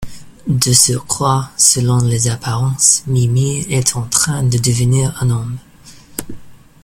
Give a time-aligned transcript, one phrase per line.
[0.47, 5.59] De surcroît, selon les apparences, Mille Milles est en train de devenir un homme.